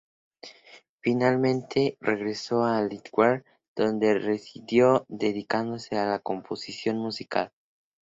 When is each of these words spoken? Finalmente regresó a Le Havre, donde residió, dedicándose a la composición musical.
Finalmente 1.03 1.95
regresó 1.99 2.63
a 2.63 2.81
Le 2.81 3.03
Havre, 3.15 3.43
donde 3.75 4.17
residió, 4.17 5.05
dedicándose 5.09 5.95
a 5.99 6.07
la 6.07 6.17
composición 6.17 6.97
musical. 6.97 7.51